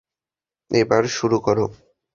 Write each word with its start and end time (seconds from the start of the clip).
এবার 0.71 1.03
শুরু 1.17 1.37
করো। 1.39 1.65